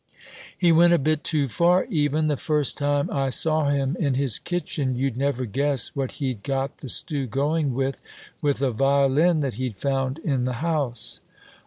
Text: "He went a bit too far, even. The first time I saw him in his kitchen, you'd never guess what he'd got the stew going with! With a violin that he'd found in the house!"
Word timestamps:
"He 0.57 0.71
went 0.71 0.93
a 0.93 0.97
bit 0.97 1.23
too 1.23 1.47
far, 1.47 1.85
even. 1.85 2.25
The 2.27 2.35
first 2.35 2.75
time 2.75 3.07
I 3.11 3.29
saw 3.29 3.69
him 3.69 3.95
in 3.99 4.15
his 4.15 4.39
kitchen, 4.39 4.95
you'd 4.95 5.15
never 5.15 5.45
guess 5.45 5.95
what 5.95 6.13
he'd 6.13 6.41
got 6.41 6.79
the 6.79 6.89
stew 6.89 7.27
going 7.27 7.75
with! 7.75 8.01
With 8.41 8.63
a 8.63 8.71
violin 8.71 9.41
that 9.41 9.53
he'd 9.61 9.77
found 9.77 10.17
in 10.17 10.45
the 10.45 10.53
house!" 10.65 11.21